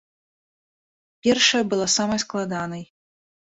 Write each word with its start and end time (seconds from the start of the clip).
Першая 1.27 1.63
была 1.75 1.87
самай 1.99 2.19
складанай. 2.27 2.83